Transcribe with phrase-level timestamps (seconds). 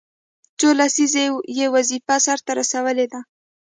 [0.59, 1.25] څو لسیزې
[1.57, 3.19] یې وظیفه سرته رسولې ده.